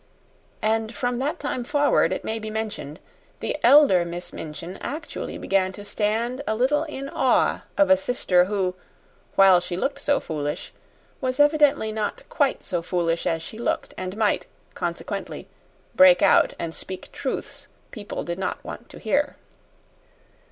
[0.63, 2.99] And from that time forward, it may be mentioned,
[3.39, 8.45] the elder Miss Minchin actually began to stand a little in awe of a sister
[8.45, 8.73] who,
[9.35, 10.73] while she looked so foolish,
[11.21, 15.47] was evidently not quite so foolish as she looked, and might, consequently,
[15.93, 19.35] break out and speak truths people did not want to hear.